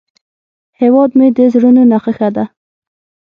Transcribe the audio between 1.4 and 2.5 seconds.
زړونو نخښه ده